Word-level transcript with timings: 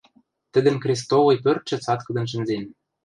Тӹдӹн 0.53 0.75
крестовый 0.83 1.37
пӧртшӹ 1.43 1.77
цаткыдын 1.85 2.25
шӹнзен. 2.31 2.63